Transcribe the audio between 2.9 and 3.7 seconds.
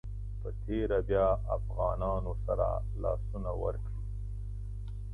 لاسونه